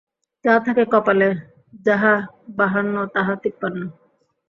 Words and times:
যা 0.45 0.53
থাকে 0.65 0.83
কপালে-যাহা 0.93 2.13
বাহান্ন 2.57 2.95
তাহা 3.15 3.33
তিপ্লান্না! 3.43 3.87